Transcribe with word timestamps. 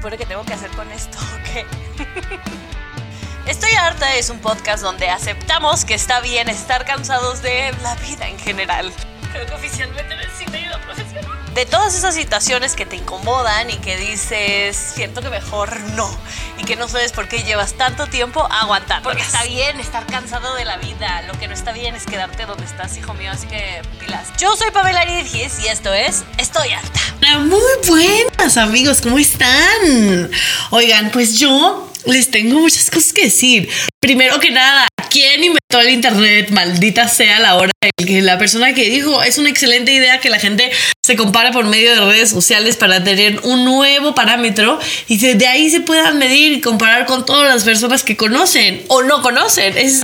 supone 0.00 0.16
que 0.16 0.24
tengo 0.24 0.42
que 0.44 0.54
hacer 0.54 0.70
con 0.70 0.90
esto? 0.92 1.18
¿Qué? 1.52 1.66
Estoy 3.46 3.72
harta 3.72 4.14
es 4.14 4.30
un 4.30 4.38
podcast 4.38 4.82
donde 4.82 5.10
aceptamos 5.10 5.84
que 5.84 5.92
está 5.92 6.20
bien 6.20 6.48
estar 6.48 6.86
cansados 6.86 7.42
de 7.42 7.74
la 7.82 7.96
vida 7.96 8.26
en 8.26 8.38
general. 8.38 8.90
Creo 9.30 9.44
que 9.44 9.52
oficialmente 9.52 10.16
necesito 10.16 10.56
ayuda 10.56 10.80
profesional. 10.80 11.19
De 11.54 11.66
todas 11.66 11.94
esas 11.96 12.14
situaciones 12.14 12.76
que 12.76 12.86
te 12.86 12.96
incomodan 12.96 13.70
y 13.70 13.76
que 13.76 13.96
dices, 13.96 14.76
siento 14.76 15.20
que 15.20 15.30
mejor 15.30 15.80
no. 15.96 16.08
Y 16.58 16.64
que 16.64 16.76
no 16.76 16.88
sabes 16.88 17.12
por 17.12 17.28
qué 17.28 17.42
llevas 17.42 17.74
tanto 17.74 18.06
tiempo 18.06 18.46
aguantando. 18.50 19.08
Porque 19.08 19.22
está 19.22 19.42
bien 19.44 19.80
estar 19.80 20.06
cansado 20.06 20.54
de 20.54 20.64
la 20.64 20.76
vida. 20.76 21.22
Lo 21.22 21.32
que 21.38 21.48
no 21.48 21.54
está 21.54 21.72
bien 21.72 21.94
es 21.94 22.06
quedarte 22.06 22.46
donde 22.46 22.64
estás, 22.64 22.96
hijo 22.96 23.14
mío. 23.14 23.30
Así 23.32 23.46
que 23.46 23.82
pilas. 23.98 24.28
Yo 24.38 24.54
soy 24.56 24.70
Pamela 24.70 25.00
Aridgis 25.00 25.58
y 25.60 25.68
esto 25.68 25.92
es 25.92 26.24
Estoy 26.38 26.70
harta. 26.70 27.00
Muy 27.38 27.60
buenas 27.86 28.56
amigos, 28.56 29.00
¿cómo 29.00 29.18
están? 29.18 30.30
Oigan, 30.70 31.10
pues 31.10 31.38
yo 31.38 31.89
les 32.06 32.30
tengo 32.30 32.60
muchas 32.60 32.90
cosas 32.90 33.12
que 33.12 33.24
decir. 33.24 33.68
Primero 34.00 34.38
que 34.38 34.50
nada, 34.50 34.88
¿quién 35.10 35.44
inventó 35.44 35.80
el 35.80 35.90
Internet? 35.90 36.50
Maldita 36.50 37.08
sea 37.08 37.38
la 37.38 37.56
hora 37.56 37.70
que 37.96 38.22
la 38.22 38.38
persona 38.38 38.74
que 38.74 38.88
dijo 38.88 39.22
es 39.22 39.38
una 39.38 39.50
excelente 39.50 39.92
idea 39.92 40.20
que 40.20 40.30
la 40.30 40.38
gente 40.38 40.70
se 41.04 41.16
compare 41.16 41.52
por 41.52 41.66
medio 41.66 41.94
de 41.94 42.00
redes 42.12 42.30
sociales 42.30 42.76
para 42.76 43.02
tener 43.04 43.40
un 43.42 43.64
nuevo 43.64 44.14
parámetro 44.14 44.78
y 45.08 45.18
de 45.18 45.46
ahí 45.46 45.70
se 45.70 45.80
puedan 45.80 46.18
medir 46.18 46.52
y 46.52 46.60
comparar 46.60 47.06
con 47.06 47.26
todas 47.26 47.52
las 47.52 47.64
personas 47.64 48.02
que 48.02 48.16
conocen 48.16 48.84
o 48.88 49.02
no 49.02 49.22
conocen. 49.22 49.76
Es 49.76 50.02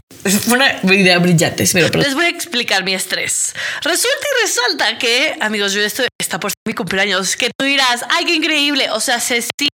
una 0.49 0.81
idea 0.93 1.19
brillante, 1.19 1.63
espero. 1.63 1.89
Les 1.99 2.15
voy 2.15 2.27
a 2.27 2.29
explicar 2.29 2.85
mi 2.85 2.95
estrés. 2.95 3.55
Resulta 3.83 4.27
y 4.27 4.43
resalta 4.45 4.99
que, 4.99 5.37
amigos, 5.41 5.73
yo 5.73 5.81
estoy, 5.83 6.09
está 6.21 6.41
por 6.41 6.53
mi 6.67 6.75
cumpleaños, 6.75 7.37
que 7.37 7.51
tú 7.57 7.65
dirás, 7.65 8.05
ay, 8.11 8.25
qué 8.25 8.35
increíble. 8.35 8.91
O 8.91 9.01
sea, 9.01 9.21
se 9.21 9.43
sí, 9.43 9.69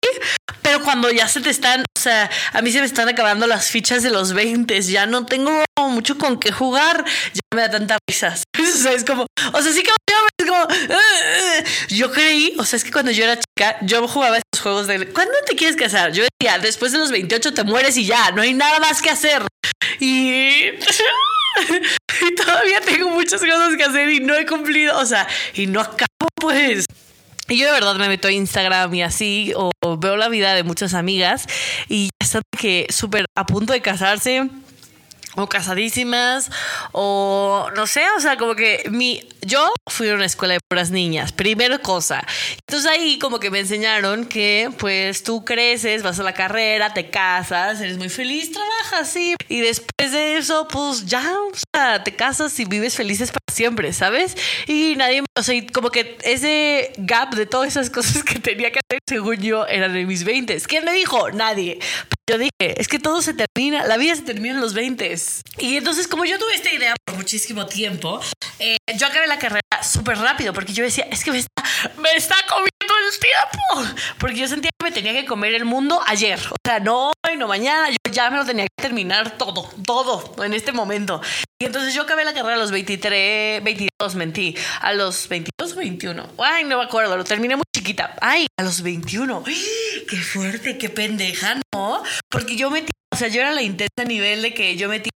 pero 0.70 0.84
cuando 0.84 1.10
ya 1.10 1.26
se 1.26 1.40
te 1.40 1.50
están, 1.50 1.80
o 1.80 2.00
sea, 2.00 2.30
a 2.52 2.62
mí 2.62 2.70
se 2.70 2.78
me 2.78 2.86
están 2.86 3.08
acabando 3.08 3.44
las 3.48 3.72
fichas 3.72 4.04
de 4.04 4.10
los 4.10 4.34
20, 4.34 4.80
ya 4.82 5.04
no 5.04 5.26
tengo 5.26 5.64
mucho 5.88 6.16
con 6.16 6.38
qué 6.38 6.52
jugar, 6.52 7.04
ya 7.34 7.40
me 7.52 7.62
da 7.62 7.70
tanta 7.70 7.98
risa. 8.08 8.36
O 8.60 8.82
sea, 8.82 8.92
es 8.92 9.04
como, 9.04 9.26
o 9.52 9.62
sea, 9.62 9.72
sí 9.72 9.82
que 9.82 9.90
es 10.38 10.46
como, 10.46 10.66
yo 11.88 12.12
creí, 12.12 12.54
o 12.56 12.64
sea, 12.64 12.76
es 12.76 12.84
que 12.84 12.92
cuando 12.92 13.10
yo 13.10 13.24
era 13.24 13.34
chica, 13.36 13.78
yo 13.82 14.06
jugaba 14.06 14.38
estos 14.38 14.62
juegos 14.62 14.86
de, 14.86 15.08
¿cuándo 15.08 15.34
te 15.44 15.56
quieres 15.56 15.76
casar? 15.76 16.12
Yo 16.12 16.22
decía, 16.22 16.60
después 16.60 16.92
de 16.92 16.98
los 16.98 17.10
28 17.10 17.52
te 17.52 17.64
mueres 17.64 17.96
y 17.96 18.06
ya, 18.06 18.30
no 18.30 18.42
hay 18.42 18.54
nada 18.54 18.78
más 18.78 19.02
que 19.02 19.10
hacer. 19.10 19.42
Y, 19.98 20.66
y 22.22 22.34
todavía 22.36 22.80
tengo 22.80 23.10
muchas 23.10 23.40
cosas 23.40 23.76
que 23.76 23.82
hacer 23.82 24.08
y 24.08 24.20
no 24.20 24.34
he 24.36 24.46
cumplido, 24.46 24.96
o 24.98 25.04
sea, 25.04 25.26
y 25.54 25.66
no 25.66 25.80
acabo 25.80 26.28
pues. 26.36 26.86
Y 27.50 27.58
yo 27.58 27.66
de 27.66 27.72
verdad 27.72 27.96
me 27.96 28.06
meto 28.06 28.28
a 28.28 28.32
Instagram 28.32 28.94
y 28.94 29.02
así, 29.02 29.52
o 29.56 29.72
veo 29.98 30.16
la 30.16 30.28
vida 30.28 30.54
de 30.54 30.62
muchas 30.62 30.94
amigas 30.94 31.46
y 31.88 32.04
ya 32.04 32.24
están 32.24 32.42
que 32.56 32.86
súper 32.90 33.26
a 33.34 33.44
punto 33.44 33.72
de 33.72 33.82
casarse 33.82 34.48
o 35.36 35.48
casadísimas 35.48 36.50
o 36.92 37.68
no 37.74 37.86
sé, 37.86 38.02
o 38.16 38.20
sea, 38.20 38.36
como 38.36 38.54
que 38.54 38.84
mi 38.90 39.28
yo 39.42 39.72
fui 39.88 40.08
a 40.08 40.14
una 40.14 40.26
escuela 40.26 40.54
de 40.54 40.60
puras 40.68 40.90
niñas, 40.90 41.32
primera 41.32 41.78
cosa. 41.78 42.24
Entonces 42.68 42.90
ahí 42.90 43.18
como 43.18 43.40
que 43.40 43.50
me 43.50 43.60
enseñaron 43.60 44.26
que 44.26 44.70
pues 44.78 45.22
tú 45.22 45.44
creces, 45.44 46.02
vas 46.02 46.20
a 46.20 46.22
la 46.22 46.34
carrera, 46.34 46.92
te 46.94 47.10
casas, 47.10 47.80
eres 47.80 47.96
muy 47.96 48.08
feliz, 48.08 48.52
trabajas, 48.52 49.08
sí, 49.08 49.34
y 49.48 49.60
después 49.60 50.12
de 50.12 50.36
eso 50.36 50.68
pues 50.68 51.06
ya, 51.06 51.26
te 52.04 52.14
casas 52.16 52.58
y 52.58 52.64
vives 52.64 52.96
felices 52.96 53.30
para 53.30 53.44
siempre, 53.52 53.92
¿sabes? 53.92 54.36
Y 54.66 54.94
nadie, 54.96 55.22
o 55.36 55.42
sea, 55.42 55.60
como 55.72 55.90
que 55.90 56.18
ese 56.22 56.92
gap 56.98 57.34
de 57.34 57.46
todas 57.46 57.68
esas 57.68 57.90
cosas 57.90 58.22
que 58.24 58.38
tenía 58.38 58.70
que 58.72 58.80
hacer, 58.80 59.00
según 59.08 59.36
yo, 59.36 59.66
eran 59.66 59.96
en 59.96 60.06
mis 60.06 60.24
20. 60.24 60.60
¿Quién 60.62 60.84
me 60.84 60.92
dijo? 60.92 61.30
Nadie. 61.30 61.78
Yo 62.28 62.38
dije, 62.38 62.80
es 62.80 62.86
que 62.86 62.98
todo 62.98 63.22
se 63.22 63.34
termina, 63.34 63.84
la 63.86 63.96
vida 63.96 64.14
se 64.14 64.22
termina 64.22 64.54
en 64.54 64.60
los 64.60 64.74
20. 64.74 65.14
Y 65.58 65.76
entonces, 65.76 66.06
como 66.06 66.24
yo 66.24 66.38
tuve 66.38 66.54
esta 66.54 66.72
idea 66.72 66.94
por 67.04 67.16
muchísimo 67.16 67.66
tiempo, 67.66 68.20
eh, 68.60 68.76
yo 68.96 69.06
acabé 69.06 69.26
la 69.26 69.38
carrera 69.38 69.60
súper 69.82 70.18
rápido 70.18 70.52
porque 70.52 70.72
yo 70.72 70.84
decía, 70.84 71.06
es 71.10 71.24
que 71.24 71.32
me 71.32 71.38
está, 71.38 71.64
me 71.98 72.12
está 72.16 72.36
comiendo 72.48 72.70
el 72.80 73.18
tiempo. 73.18 73.96
Porque 74.18 74.36
yo 74.36 74.48
sentía 74.48 74.70
que 74.78 74.84
me 74.84 74.92
tenía 74.92 75.12
que 75.12 75.26
comer 75.26 75.54
el 75.54 75.64
mundo 75.64 76.00
ayer. 76.06 76.38
O 76.50 76.56
sea, 76.64 76.80
no 76.80 77.12
hoy, 77.26 77.36
no 77.36 77.48
mañana. 77.48 77.90
Yo 77.90 78.12
ya 78.12 78.30
me 78.30 78.38
lo 78.38 78.44
tenía 78.44 78.64
que 78.64 78.82
terminar 78.82 79.36
todo, 79.38 79.70
todo 79.84 80.44
en 80.44 80.54
este 80.54 80.72
momento. 80.72 81.20
Y 81.58 81.66
entonces 81.66 81.94
yo 81.94 82.02
acabé 82.02 82.24
la 82.24 82.32
carrera 82.32 82.54
a 82.54 82.58
los 82.58 82.70
23, 82.70 83.62
22, 83.62 84.14
mentí. 84.14 84.56
A 84.80 84.92
los 84.92 85.28
22 85.28 85.72
o 85.72 85.76
21. 85.76 86.30
Ay, 86.38 86.64
no 86.64 86.78
me 86.78 86.84
acuerdo, 86.84 87.16
lo 87.16 87.24
terminé 87.24 87.56
muy 87.56 87.64
chiquita. 87.74 88.16
Ay, 88.20 88.46
a 88.58 88.62
los 88.62 88.82
21. 88.82 89.44
qué 90.08 90.16
fuerte, 90.16 90.78
qué 90.78 90.88
pendeja, 90.88 91.60
¿no? 91.72 92.02
Porque 92.30 92.56
yo 92.56 92.70
metí 92.70 92.90
o 93.12 93.16
sea, 93.16 93.28
yo 93.28 93.40
era 93.40 93.50
la 93.50 93.62
intensa 93.62 94.04
nivel 94.06 94.40
de 94.42 94.54
que 94.54 94.76
yo 94.76 94.88
metía 94.88 95.10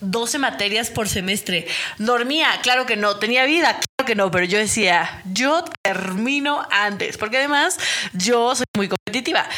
12 0.00 0.38
materias 0.38 0.90
por 0.90 1.08
semestre. 1.08 1.66
Dormía, 1.98 2.48
claro 2.62 2.86
que 2.86 2.96
no. 2.96 3.16
Tenía 3.18 3.44
vida, 3.44 3.78
claro 3.78 4.06
que 4.06 4.14
no. 4.16 4.30
Pero 4.30 4.44
yo 4.46 4.58
decía, 4.58 5.22
yo 5.32 5.64
termino 5.82 6.66
antes. 6.70 7.16
Porque 7.18 7.38
además 7.38 7.78
yo 8.12 8.54
soy 8.56 8.66
muy 8.76 8.88
competitiva. 8.88 9.48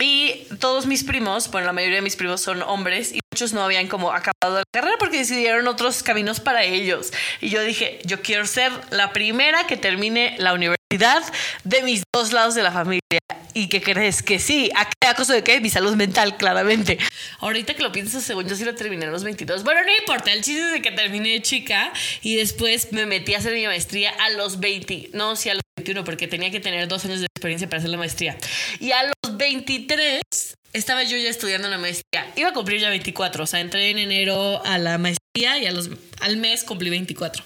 Y 0.00 0.46
todos 0.58 0.86
mis 0.86 1.04
primos, 1.04 1.50
bueno, 1.50 1.66
la 1.66 1.72
mayoría 1.72 1.96
de 1.96 2.02
mis 2.02 2.16
primos 2.16 2.40
son 2.40 2.62
hombres 2.62 3.12
y 3.12 3.20
muchos 3.30 3.52
no 3.52 3.62
habían 3.62 3.86
como 3.86 4.10
acabado 4.10 4.58
la 4.58 4.64
carrera 4.72 4.96
porque 4.98 5.18
decidieron 5.18 5.68
otros 5.68 6.02
caminos 6.02 6.40
para 6.40 6.64
ellos. 6.64 7.12
Y 7.40 7.50
yo 7.50 7.62
dije, 7.62 8.00
yo 8.04 8.20
quiero 8.22 8.46
ser 8.46 8.72
la 8.90 9.12
primera 9.12 9.66
que 9.66 9.76
termine 9.76 10.34
la 10.38 10.54
universidad 10.54 10.81
de 10.98 11.82
mis 11.82 12.02
dos 12.12 12.32
lados 12.32 12.54
de 12.54 12.62
la 12.62 12.70
familia. 12.70 13.00
¿Y 13.54 13.68
qué 13.68 13.82
crees? 13.82 14.22
Que 14.22 14.38
sí, 14.38 14.70
¿a 14.74 14.84
qué 14.84 15.14
costo 15.14 15.32
de 15.32 15.42
qué? 15.42 15.60
Mi 15.60 15.70
salud 15.70 15.94
mental, 15.94 16.36
claramente. 16.36 16.98
Ahorita 17.40 17.74
que 17.74 17.82
lo 17.82 17.92
pienso, 17.92 18.20
según 18.20 18.46
yo 18.48 18.54
sí 18.54 18.64
lo 18.64 18.74
terminé 18.74 19.06
a 19.06 19.10
los 19.10 19.24
22. 19.24 19.64
Bueno, 19.64 19.82
no 19.84 19.90
importa, 19.98 20.32
el 20.32 20.42
chiste 20.42 20.64
es 20.66 20.72
de 20.72 20.82
que 20.82 20.90
terminé 20.90 21.40
chica 21.42 21.92
y 22.22 22.36
después 22.36 22.92
me 22.92 23.06
metí 23.06 23.34
a 23.34 23.38
hacer 23.38 23.54
mi 23.54 23.66
maestría 23.66 24.10
a 24.10 24.30
los 24.30 24.60
20. 24.60 25.10
No, 25.12 25.36
sí, 25.36 25.48
a 25.50 25.54
los 25.54 25.62
21, 25.76 26.04
porque 26.04 26.28
tenía 26.28 26.50
que 26.50 26.60
tener 26.60 26.88
dos 26.88 27.04
años 27.04 27.20
de 27.20 27.26
experiencia 27.26 27.68
para 27.68 27.78
hacer 27.78 27.90
la 27.90 27.98
maestría. 27.98 28.36
Y 28.80 28.92
a 28.92 29.02
los 29.04 29.36
23 29.36 30.20
estaba 30.72 31.02
yo 31.02 31.16
ya 31.16 31.28
estudiando 31.28 31.68
la 31.68 31.78
maestría. 31.78 32.32
Iba 32.36 32.50
a 32.50 32.52
cumplir 32.52 32.80
ya 32.80 32.88
24, 32.88 33.44
o 33.44 33.46
sea, 33.46 33.60
entré 33.60 33.90
en 33.90 33.98
enero 33.98 34.64
a 34.64 34.78
la 34.78 34.98
maestría 34.98 35.58
y 35.58 35.66
a 35.66 35.72
los, 35.72 35.90
al 36.20 36.36
mes 36.36 36.64
cumplí 36.64 36.90
24. 36.90 37.44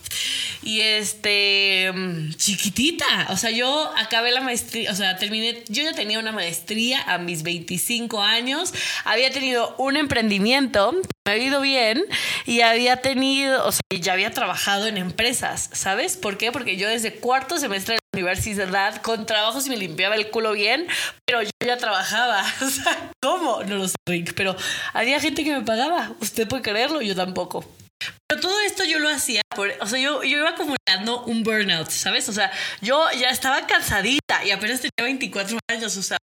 Y 0.62 0.80
este, 0.80 1.92
mm, 1.94 2.34
chiquitita, 2.34 3.28
o 3.30 3.36
sea, 3.36 3.50
yo 3.50 3.92
acabé 3.96 4.32
la 4.32 4.40
maestría, 4.40 4.90
o 4.90 4.94
sea, 4.94 5.16
terminé, 5.16 5.62
yo 5.68 5.84
ya 5.84 5.92
tenía 5.92 6.18
una 6.18 6.32
maestría 6.32 7.02
a 7.02 7.18
mis 7.18 7.42
25 7.42 8.20
años, 8.22 8.74
había 9.04 9.30
tenido 9.30 9.76
un 9.78 9.96
emprendimiento, 9.96 10.92
me 11.24 11.32
había 11.32 11.46
ido 11.46 11.60
bien 11.60 12.04
y 12.46 12.62
había 12.62 12.96
tenido, 12.96 13.64
o 13.64 13.70
sea, 13.70 13.80
ya 13.90 14.12
había 14.12 14.32
trabajado 14.32 14.88
en 14.88 14.96
empresas, 14.96 15.70
¿sabes? 15.72 16.16
¿Por 16.16 16.36
qué? 16.36 16.50
Porque 16.50 16.76
yo 16.76 16.88
desde 16.88 17.14
cuarto 17.14 17.58
semestre 17.58 17.98
universidad 18.16 19.02
con 19.02 19.26
trabajos 19.26 19.66
y 19.66 19.70
me 19.70 19.76
limpiaba 19.76 20.14
el 20.14 20.30
culo 20.30 20.52
bien, 20.52 20.86
pero 21.26 21.42
yo 21.42 21.50
ya 21.64 21.76
trabajaba. 21.76 22.42
O 22.66 22.68
sea, 22.68 23.10
¿cómo? 23.22 23.62
No 23.64 23.76
lo 23.76 23.88
sé, 23.88 23.94
Rick, 24.08 24.34
pero 24.34 24.56
había 24.92 25.20
gente 25.20 25.44
que 25.44 25.52
me 25.52 25.62
pagaba. 25.62 26.12
Usted 26.20 26.48
puede 26.48 26.62
creerlo, 26.62 27.00
yo 27.00 27.14
tampoco. 27.14 27.64
Pero 28.28 28.40
todo 28.40 28.60
esto 28.60 28.84
yo 28.84 28.98
lo 28.98 29.08
hacía, 29.08 29.42
por, 29.56 29.72
o 29.80 29.86
sea, 29.86 29.98
yo, 29.98 30.22
yo 30.22 30.38
iba 30.38 30.50
acumulando 30.50 31.24
un 31.24 31.42
burnout, 31.42 31.90
¿sabes? 31.90 32.28
O 32.28 32.32
sea, 32.32 32.52
yo 32.80 33.04
ya 33.18 33.30
estaba 33.30 33.66
cansadita 33.66 34.44
y 34.44 34.50
apenas 34.50 34.80
tenía 34.80 35.04
24 35.04 35.58
años, 35.68 35.96
o 35.96 36.02
sea, 36.02 36.18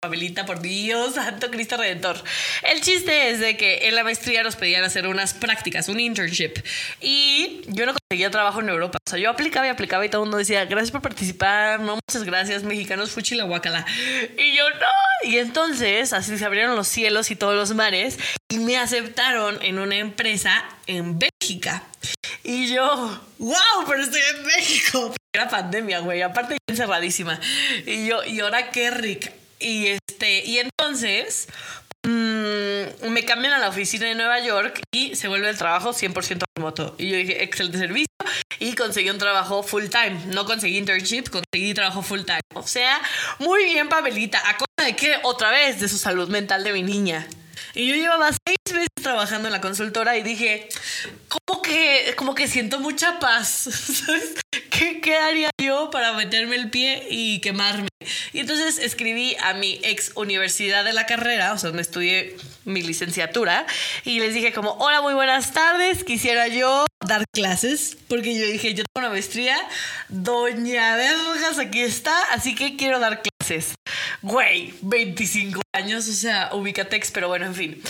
por 0.45 0.61
Dios, 0.61 1.13
Santo 1.15 1.49
Cristo 1.49 1.77
Redentor. 1.77 2.21
El 2.63 2.81
chiste 2.81 3.29
es 3.29 3.39
de 3.39 3.57
que 3.57 3.87
en 3.87 3.95
la 3.95 4.03
maestría 4.03 4.43
nos 4.43 4.55
pedían 4.55 4.83
hacer 4.83 5.07
unas 5.07 5.33
prácticas, 5.33 5.87
un 5.89 5.99
internship, 5.99 6.59
y 6.99 7.61
yo 7.67 7.85
no 7.85 7.93
conseguía 7.93 8.29
trabajo 8.29 8.59
en 8.61 8.69
Europa. 8.69 8.97
O 9.05 9.09
sea, 9.09 9.19
yo 9.19 9.29
aplicaba 9.29 9.67
y 9.67 9.69
aplicaba 9.69 10.05
y 10.05 10.09
todo 10.09 10.23
el 10.23 10.25
mundo 10.27 10.37
decía, 10.37 10.65
gracias 10.65 10.91
por 10.91 11.01
participar, 11.01 11.79
no, 11.79 11.97
muchas 12.07 12.23
gracias, 12.23 12.63
mexicanos, 12.63 13.11
fuchi 13.11 13.35
la 13.35 13.45
guacala. 13.45 13.85
Y 14.37 14.55
yo, 14.55 14.69
no. 14.69 15.29
Y 15.29 15.37
entonces, 15.37 16.13
así 16.13 16.37
se 16.37 16.45
abrieron 16.45 16.75
los 16.75 16.87
cielos 16.87 17.31
y 17.31 17.35
todos 17.35 17.55
los 17.55 17.73
mares, 17.75 18.17
y 18.49 18.57
me 18.57 18.77
aceptaron 18.77 19.59
en 19.61 19.79
una 19.79 19.97
empresa 19.97 20.65
en 20.87 21.19
Bélgica. 21.19 21.83
Y 22.43 22.73
yo, 22.73 23.21
wow, 23.37 23.85
pero 23.87 24.03
estoy 24.03 24.21
en 24.35 24.45
México. 24.45 25.13
Era 25.33 25.47
pandemia, 25.49 25.99
güey. 25.99 26.21
Aparte, 26.21 26.57
encerradísima. 26.67 27.39
Y 27.85 28.07
yo, 28.07 28.23
y 28.23 28.39
ahora 28.39 28.71
qué 28.71 28.91
rica. 28.91 29.31
Y 29.59 29.87
este, 29.87 30.43
y 30.43 30.57
entonces 30.57 31.47
mmm, 32.03 33.09
me 33.11 33.25
cambian 33.25 33.53
a 33.53 33.59
la 33.59 33.69
oficina 33.69 34.07
de 34.07 34.15
Nueva 34.15 34.39
York 34.39 34.81
y 34.91 35.15
se 35.15 35.27
vuelve 35.27 35.49
el 35.49 35.57
trabajo 35.57 35.91
100% 35.91 36.43
remoto. 36.57 36.95
Y 36.97 37.09
yo 37.09 37.17
dije, 37.17 37.43
excelente 37.43 37.77
servicio. 37.77 38.07
Y 38.59 38.73
conseguí 38.75 39.09
un 39.09 39.17
trabajo 39.17 39.63
full 39.63 39.85
time. 39.85 40.19
No 40.27 40.45
conseguí 40.45 40.77
internship, 40.77 41.29
conseguí 41.29 41.73
trabajo 41.73 42.01
full 42.01 42.21
time. 42.21 42.41
O 42.53 42.63
sea, 42.63 43.01
muy 43.39 43.65
bien, 43.65 43.89
Pamelita. 43.89 44.41
¿A 44.49 44.57
costa 44.57 44.83
de 44.83 44.95
qué? 44.95 45.15
Otra 45.23 45.51
vez, 45.51 45.79
de 45.79 45.87
su 45.87 45.97
salud 45.97 46.29
mental 46.29 46.63
de 46.63 46.73
mi 46.73 46.83
niña. 46.83 47.27
Y 47.73 47.87
yo 47.87 47.95
llevaba 47.95 48.29
seis 48.31 48.57
meses 48.73 48.89
trabajando 49.01 49.47
en 49.47 49.53
la 49.53 49.61
consultora 49.61 50.17
y 50.17 50.23
dije, 50.23 50.69
como 51.29 51.61
que, 51.61 52.13
como 52.17 52.35
que 52.35 52.47
siento 52.47 52.79
mucha 52.79 53.19
paz. 53.19 53.69
¿Qué, 54.69 55.01
¿Qué 55.01 55.15
haría 55.15 55.49
yo 55.61 55.89
para 55.91 56.13
meterme 56.13 56.55
el 56.55 56.69
pie 56.69 57.07
y 57.09 57.39
quemarme? 57.39 57.87
Y 58.33 58.39
entonces 58.39 58.79
escribí 58.79 59.35
a 59.41 59.53
mi 59.53 59.79
ex 59.83 60.11
universidad 60.15 60.83
de 60.83 60.93
la 60.93 61.05
carrera, 61.05 61.53
o 61.53 61.57
sea, 61.57 61.69
donde 61.69 61.83
estudié 61.83 62.35
mi 62.65 62.81
licenciatura, 62.81 63.65
y 64.05 64.19
les 64.19 64.33
dije 64.33 64.53
como, 64.53 64.71
hola, 64.73 65.01
muy 65.01 65.13
buenas 65.13 65.53
tardes, 65.53 66.03
quisiera 66.03 66.47
yo 66.47 66.85
dar 67.05 67.25
clases, 67.33 67.97
porque 68.07 68.37
yo 68.37 68.45
dije, 68.45 68.73
yo 68.73 68.83
tengo 68.83 69.05
una 69.05 69.09
maestría, 69.09 69.57
doña 70.09 70.95
Vergas, 70.95 71.59
aquí 71.59 71.81
está, 71.81 72.17
así 72.31 72.55
que 72.55 72.75
quiero 72.75 72.99
dar 72.99 73.21
clases. 73.21 73.30
Güey, 74.21 74.73
25 74.81 75.61
años, 75.73 76.07
o 76.07 76.13
sea, 76.13 76.49
ubicatex, 76.53 77.11
pero 77.11 77.27
bueno, 77.27 77.45
en 77.45 77.55
fin. 77.55 77.81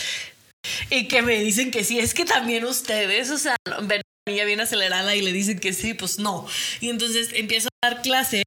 Y 0.90 1.08
que 1.08 1.22
me 1.22 1.40
dicen 1.40 1.72
que 1.72 1.84
sí, 1.84 2.00
es 2.00 2.14
que 2.14 2.26
también 2.26 2.66
ustedes, 2.66 3.30
o 3.32 3.38
sea, 3.38 3.56
ven 3.84 4.02
niña 4.28 4.46
bien 4.46 4.62
acelerada 4.62 5.16
y 5.16 5.22
le 5.22 5.34
dicen 5.34 5.60
que 5.60 5.74
sí, 5.74 5.94
pues 5.94 6.20
no. 6.20 6.48
Y 6.80 6.90
entonces 6.90 7.30
empiezo 7.34 7.70
a 7.82 7.90
dar 7.90 8.02
clases 8.02 8.44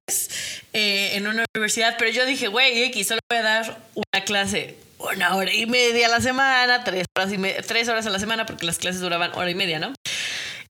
eh, 0.73 1.11
en 1.13 1.27
una 1.27 1.43
universidad, 1.53 1.95
pero 1.97 2.11
yo 2.11 2.25
dije, 2.25 2.47
güey, 2.47 2.83
X, 2.83 3.07
solo 3.07 3.19
voy 3.29 3.39
a 3.39 3.43
dar 3.43 3.81
una 3.93 4.23
clase 4.23 4.77
una 4.97 5.35
hora 5.35 5.53
y 5.53 5.65
media 5.65 6.07
a 6.07 6.09
la 6.09 6.21
semana, 6.21 6.83
tres 6.83 7.05
horas, 7.15 7.31
y 7.33 7.37
tres 7.63 7.87
horas 7.87 8.05
a 8.05 8.09
la 8.09 8.19
semana, 8.19 8.45
porque 8.45 8.65
las 8.65 8.77
clases 8.77 9.01
duraban 9.01 9.31
hora 9.35 9.49
y 9.49 9.55
media, 9.55 9.79
¿no? 9.79 9.93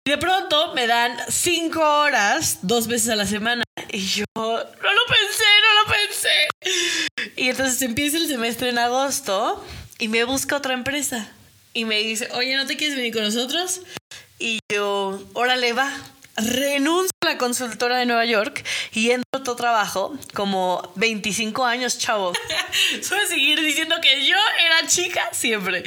De 0.05 0.19
pronto 0.19 0.73
me 0.75 0.85
dan 0.85 1.17
cinco 1.29 1.81
horas, 1.81 2.59
dos 2.61 2.87
veces 2.87 3.09
a 3.09 3.15
la 3.15 3.25
semana. 3.25 3.63
Y 3.89 3.99
yo 4.05 4.25
no 4.35 4.53
lo 4.53 5.05
pensé, 5.07 5.43
no 5.63 5.81
lo 5.81 5.93
pensé. 5.93 7.31
Y 7.35 7.49
entonces 7.49 7.81
empieza 7.81 8.17
el 8.17 8.27
semestre 8.27 8.69
en 8.69 8.77
agosto 8.77 9.65
y 9.97 10.07
me 10.07 10.23
busca 10.23 10.57
otra 10.57 10.75
empresa. 10.75 11.31
Y 11.73 11.85
me 11.85 11.97
dice, 12.03 12.29
oye, 12.33 12.55
¿no 12.55 12.67
te 12.67 12.77
quieres 12.77 12.95
venir 12.95 13.13
con 13.13 13.23
nosotros? 13.23 13.81
Y 14.37 14.59
yo, 14.71 15.23
órale, 15.33 15.73
va. 15.73 15.91
Renuncio 16.37 17.11
a 17.21 17.25
la 17.25 17.37
consultora 17.37 17.97
de 17.97 18.05
Nueva 18.05 18.25
York 18.25 18.63
y 18.93 19.11
entro 19.11 19.25
a 19.33 19.37
otro 19.37 19.55
trabajo 19.55 20.13
como 20.33 20.91
25 20.95 21.63
años, 21.65 21.97
chavo. 21.97 22.33
A 23.15 23.27
seguir 23.27 23.61
diciendo 23.61 23.95
que 24.01 24.25
yo 24.25 24.35
era 24.65 24.87
chica 24.87 25.29
siempre. 25.31 25.83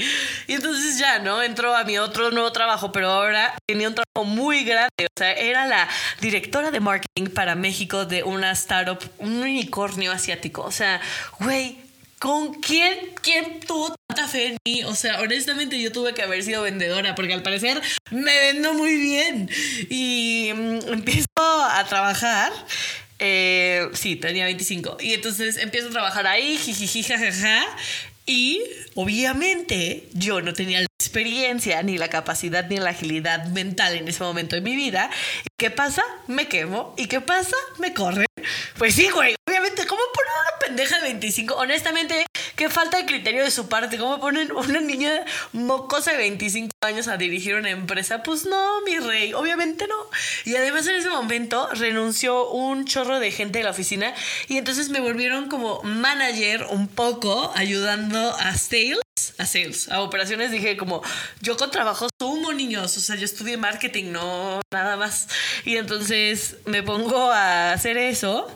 Y 0.47 0.55
entonces 0.55 0.99
ya, 0.99 1.19
¿no? 1.19 1.43
Entró 1.43 1.77
a 1.77 1.85
mi 1.85 1.99
otro 1.99 2.31
nuevo 2.31 2.51
trabajo, 2.51 2.91
pero 2.93 3.11
ahora 3.11 3.55
tenía 3.67 3.89
un 3.89 3.95
trabajo 3.95 4.25
muy 4.25 4.65
grande. 4.65 5.05
O 5.05 5.19
sea, 5.19 5.33
era 5.33 5.67
la 5.67 5.89
directora 6.21 6.71
de 6.71 6.81
marketing 6.81 7.27
para 7.35 7.55
México 7.55 8.07
de 8.07 8.23
una 8.23 8.51
startup, 8.53 8.99
un 9.19 9.43
unicornio 9.43 10.13
asiático. 10.13 10.63
O 10.63 10.71
sea, 10.71 11.01
güey, 11.41 11.79
¿Con 12.19 12.55
quién, 12.55 12.97
quién 13.23 13.61
tuvo 13.61 13.95
tanta 14.09 14.27
fe 14.27 14.47
en 14.47 14.57
mí? 14.67 14.83
O 14.85 14.95
sea, 14.95 15.21
honestamente 15.21 15.81
yo 15.81 15.93
tuve 15.93 16.15
que 16.15 16.23
haber 16.23 16.43
sido 16.43 16.63
vendedora 16.63 17.15
porque 17.15 17.33
al 17.33 17.43
parecer 17.43 17.81
me 18.11 18.37
vendo 18.39 18.75
muy 18.75 18.97
bien. 18.97 19.49
Y 19.89 20.51
mm, 20.55 20.93
empiezo 20.93 21.29
a 21.39 21.85
trabajar. 21.89 22.53
Eh, 23.21 23.89
sí, 23.93 24.17
tenía 24.17 24.47
25. 24.47 24.99
Y 25.01 25.15
entonces 25.15 25.59
empiezo 25.59 25.89
a 25.89 25.93
trabajar 25.93 26.27
ahí, 26.27 26.59
jajaja. 27.07 27.65
Y 28.27 28.63
obviamente 28.95 30.09
yo 30.13 30.43
no 30.43 30.53
tenía 30.53 30.81
la 30.81 30.87
experiencia, 31.01 31.83
ni 31.83 31.97
la 31.97 32.09
capacidad, 32.09 32.69
ni 32.69 32.77
la 32.77 32.91
agilidad 32.91 33.47
mental 33.47 33.95
en 33.95 34.07
ese 34.07 34.23
momento 34.23 34.55
de 34.55 34.61
mi 34.61 34.77
vida. 34.77 35.09
¿Qué 35.57 35.71
pasa? 35.71 36.03
Me 36.27 36.47
quemo. 36.47 36.95
¿Y 36.99 37.07
qué 37.07 37.21
pasa? 37.23 37.57
Me 37.79 37.95
corren. 37.95 38.27
Pues 38.77 38.95
sí, 38.95 39.09
güey. 39.09 39.35
¿Cómo 39.87 40.01
poner 40.15 40.33
una 40.41 40.59
pendeja 40.59 40.97
de 40.97 41.03
25? 41.03 41.55
Honestamente, 41.55 42.27
qué 42.57 42.69
falta 42.69 42.97
de 42.97 43.07
criterio 43.07 43.45
de 43.45 43.51
su 43.51 43.69
parte. 43.69 43.99
¿Cómo 43.99 44.21
ponen 44.21 44.53
una 44.53 44.81
niña 44.81 45.25
mocosa 45.53 46.13
de 46.13 46.19
25 46.19 46.71
años 46.81 47.09
a 47.09 47.17
dirigir 47.17 47.55
una 47.55 47.71
empresa? 47.71 48.23
Pues 48.23 48.47
no, 48.47 48.81
mi 48.83 48.99
rey. 48.99 49.33
Obviamente 49.35 49.87
no. 49.87 49.97
Y 50.45 50.57
además 50.57 50.87
en 50.87 50.97
ese 50.97 51.11
momento 51.11 51.69
renunció 51.73 52.51
un 52.51 52.85
chorro 52.85 53.21
de 53.21 53.31
gente 53.31 53.59
de 53.59 53.65
la 53.65 53.71
oficina 53.71 54.15
y 54.49 54.59
entonces 54.59 54.89
me 54.89 55.01
volvieron 55.01 55.49
como 55.49 55.83
manager 55.83 56.67
un 56.71 56.89
poco, 56.89 57.53
ayudando 57.55 58.35
a 58.37 58.57
sales 58.57 58.99
a 59.39 59.47
sales, 59.47 59.91
a 59.91 60.03
operaciones, 60.03 60.51
dije 60.51 60.77
como, 60.77 61.03
yo 61.41 61.57
con 61.57 61.71
trabajo 61.71 62.09
sumo, 62.21 62.53
niños, 62.53 62.97
o 62.97 63.01
sea, 63.01 63.17
yo 63.17 63.25
estudié 63.25 63.57
marketing, 63.57 64.13
no 64.13 64.61
nada 64.73 64.97
más. 64.97 65.29
Y 65.65 65.77
entonces 65.77 66.57
me 66.67 66.83
pongo 66.83 67.31
a 67.31 67.73
hacer 67.73 67.99
eso 67.99 68.49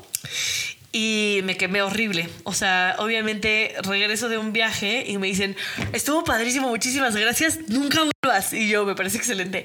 y 0.93 1.41
me 1.45 1.57
quemé 1.57 1.83
horrible. 1.83 2.29
O 2.45 2.53
sea, 2.53 2.97
obviamente 2.99 3.75
regreso 3.83 4.29
de 4.29 4.39
un 4.39 4.53
viaje 4.53 5.05
y 5.09 5.19
me 5.19 5.27
dicen, 5.27 5.57
estuvo 5.93 6.23
padrísimo, 6.23 6.69
muchísimas 6.69 7.17
gracias, 7.17 7.59
nunca 7.69 8.01
vuelvas. 8.23 8.53
Y 8.53 8.69
yo, 8.69 8.85
me 8.85 8.95
parece 8.95 9.17
excelente. 9.17 9.65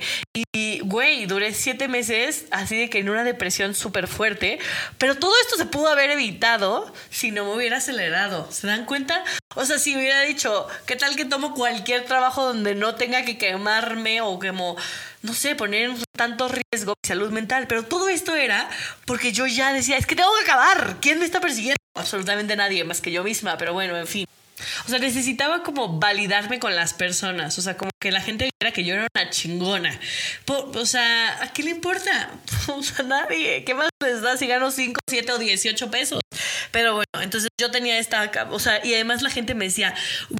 Güey, 0.84 1.26
duré 1.26 1.54
siete 1.54 1.88
meses 1.88 2.46
así 2.52 2.78
de 2.78 2.90
que 2.90 3.00
en 3.00 3.10
una 3.10 3.24
depresión 3.24 3.76
súper 3.76 4.08
fuerte, 4.08 4.60
pero 4.98 5.16
todo 5.16 5.34
esto 5.42 5.58
se 5.58 5.66
pudo 5.66 5.88
haber 5.88 6.10
evitado 6.12 6.92
si 7.10 7.32
no 7.32 7.46
me 7.46 7.56
hubiera 7.56 7.78
acelerado. 7.78 8.52
¿Se 8.52 8.68
dan 8.68 8.86
cuenta? 8.86 9.24
O 9.56 9.66
sea, 9.66 9.80
si 9.80 9.96
hubiera 9.96 10.22
dicho, 10.22 10.68
¿qué 10.86 10.96
tal 10.96 11.16
que 11.16 11.26
tomo 11.26 11.54
cualquier 11.54 12.06
trabajo 12.06 12.44
donde 12.44 12.76
no 12.76 12.96
tenga 12.96 13.24
que 13.26 13.38
quemarme 13.38 14.22
o 14.22 14.40
como, 14.40 14.76
no 15.22 15.34
sé, 15.34 15.56
poner 15.56 15.92
tanto 16.16 16.50
riesgo 16.50 16.94
mi 17.04 17.08
salud 17.08 17.32
mental? 17.32 17.68
Pero 17.68 17.84
todo 17.84 18.10
esto 18.10 18.36
era 18.36 18.70
porque 19.06 19.32
yo 19.32 19.48
ya 19.48 19.74
decía, 19.74 19.98
es 19.98 20.06
que 20.06 20.16
tengo 20.16 20.30
que 20.38 20.50
acabar. 20.50 20.98
¿Quién 21.02 21.20
me 21.20 21.26
está 21.26 21.40
persiguiendo? 21.40 21.78
Absolutamente 21.96 22.56
nadie 22.56 22.84
más 22.84 23.02
que 23.02 23.12
yo 23.12 23.24
misma, 23.24 23.58
pero 23.58 23.74
bueno, 23.74 23.98
en 23.98 24.08
fin. 24.08 24.28
O 24.86 24.90
sea, 24.90 25.00
necesitaba 25.00 25.64
como 25.64 26.00
validarme 26.00 26.60
con 26.60 26.76
las 26.76 26.94
personas. 26.94 27.58
O 27.58 27.62
sea, 27.62 27.78
como 27.78 27.92
que 28.00 28.12
la 28.12 28.22
gente 28.22 28.50
viera 28.60 28.74
que 28.74 28.84
yo 28.84 28.94
era 28.94 29.08
una 29.16 29.30
chingona. 29.30 30.00
o 30.48 30.86
sea, 30.86 31.44
¿a 31.44 31.54
qué 31.54 31.64
le 31.64 31.72
importa? 31.72 32.32
O 32.68 32.84
sea, 32.84 33.06
nadie. 33.06 33.64
¿Qué 33.64 33.74
más 33.74 33.90
les 34.04 34.22
da 34.22 34.38
si 34.38 34.46
gano 34.46 34.72
5, 34.72 35.00
7 35.10 35.32
o 35.32 35.38
18 35.38 35.90
pesos? 35.90 36.20
Pero 36.72 36.94
bueno, 36.94 37.22
entonces 37.22 37.50
yo 37.60 37.72
tenía 37.72 37.98
esta, 37.98 38.30
o 38.52 38.60
sea, 38.60 38.86
y 38.86 38.94
además 38.94 39.22
la 39.22 39.30
gente 39.30 39.56
me 39.56 39.66
decía, 39.66 39.96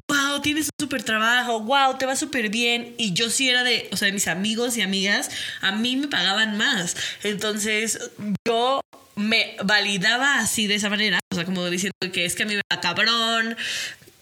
wow, 0.08 0.40
tienes 0.40 0.66
un 0.66 0.84
súper 0.84 1.02
trabajo, 1.02 1.60
wow, 1.60 1.96
te 1.98 2.06
va 2.06 2.16
súper 2.16 2.50
bien. 2.50 2.94
Y 2.98 3.14
yo 3.14 3.30
sí 3.30 3.48
era 3.48 3.64
de, 3.64 3.88
o 3.92 3.96
sea, 3.96 4.12
mis 4.12 4.28
amigos 4.28 4.76
y 4.76 4.82
amigas, 4.82 5.30
a 5.60 5.72
mí 5.72 5.96
me 5.96 6.08
pagaban 6.08 6.56
más. 6.56 6.96
Entonces 7.22 8.10
yo 8.46 8.80
me 9.18 9.56
validaba 9.64 10.38
así 10.38 10.68
de 10.68 10.76
esa 10.76 10.88
manera, 10.88 11.18
o 11.32 11.34
sea, 11.34 11.44
como 11.44 11.68
diciendo 11.68 11.96
que 12.12 12.24
es 12.24 12.36
que 12.36 12.44
a 12.44 12.46
mí 12.46 12.54
me 12.54 12.60
va 12.72 12.80
cabrón, 12.80 13.56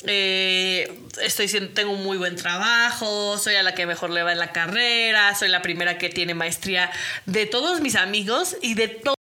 eh, 0.07 1.01
estoy 1.23 1.47
tengo 1.75 1.93
un 1.93 2.03
muy 2.03 2.19
buen 2.19 2.37
trabajo, 2.37 3.39
soy 3.39 3.55
a 3.55 3.63
la 3.63 3.75
que 3.75 3.87
mejor 3.87 4.11
le 4.11 4.23
va 4.23 4.33
en 4.33 4.39
la 4.39 4.53
carrera, 4.53 5.35
soy 5.35 5.49
la 5.49 5.63
primera 5.63 5.99
que 5.99 6.09
tiene 6.09 6.35
maestría 6.35 6.91
de 7.25 7.47
todos 7.47 7.81
mis 7.81 7.97
amigos 7.97 8.57
y 8.63 8.75
de 8.75 8.89
toda 8.89 9.17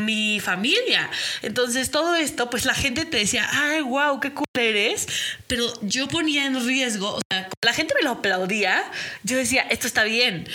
mi 0.00 0.40
familia. 0.40 1.10
Entonces 1.42 1.90
todo 1.90 2.14
esto, 2.14 2.50
pues 2.50 2.64
la 2.64 2.74
gente 2.74 3.04
te 3.04 3.18
decía, 3.18 3.48
ay, 3.52 3.80
wow, 3.82 4.20
qué 4.20 4.32
cool 4.32 4.46
eres, 4.58 5.06
pero 5.46 5.66
yo 5.82 6.08
ponía 6.08 6.46
en 6.46 6.64
riesgo, 6.66 7.14
o 7.14 7.20
sea, 7.30 7.48
la 7.64 7.72
gente 7.72 7.94
me 7.94 8.02
lo 8.02 8.12
aplaudía, 8.12 8.84
yo 9.22 9.36
decía, 9.36 9.62
esto 9.70 9.86
está 9.86 10.04
bien, 10.04 10.48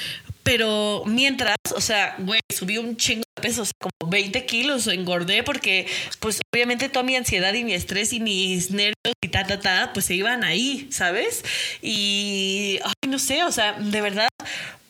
pero 0.43 1.03
mientras, 1.05 1.57
o 1.75 1.81
sea, 1.81 2.15
güey, 2.19 2.39
subí 2.53 2.77
un 2.77 2.97
chingo 2.97 3.24
pesos, 3.41 3.71
como 3.79 4.11
20 4.11 4.45
kilos, 4.45 4.87
engordé 4.87 5.43
porque, 5.43 5.87
pues, 6.19 6.41
obviamente 6.53 6.89
toda 6.89 7.03
mi 7.03 7.15
ansiedad 7.15 7.53
y 7.53 7.63
mi 7.63 7.73
estrés 7.73 8.13
y 8.13 8.19
mis 8.19 8.71
nervios 8.71 9.13
y 9.21 9.27
ta, 9.29 9.45
ta, 9.45 9.59
ta, 9.59 9.91
pues 9.93 10.05
se 10.05 10.15
iban 10.15 10.43
ahí, 10.43 10.87
¿sabes? 10.91 11.43
Y, 11.81 12.79
ay, 12.83 13.09
no 13.09 13.19
sé, 13.19 13.43
o 13.43 13.51
sea, 13.51 13.73
de 13.73 14.01
verdad, 14.01 14.29